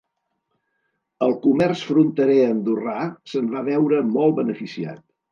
[1.25, 2.95] El comerç fronterer andorrà
[3.33, 5.05] se’n va veure molt beneficiat.